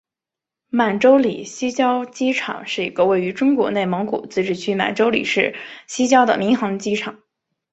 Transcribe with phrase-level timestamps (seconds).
[0.71, 7.19] 满洲里西郊机场是一个位于中国内蒙古自治区满洲里市西郊的民航机场。